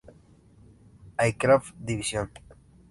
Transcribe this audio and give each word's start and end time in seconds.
Aircraft 1.19 1.77
Division. 1.77 2.31